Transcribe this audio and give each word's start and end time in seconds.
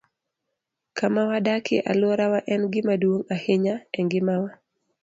Kama 0.93 1.25
wadakie, 1.25 1.81
alworawa 1.91 2.39
en 2.53 2.61
gima 2.73 2.93
duong' 3.01 3.23
ahinya 3.35 3.75
e 3.99 3.99
ngimawa. 4.05 4.51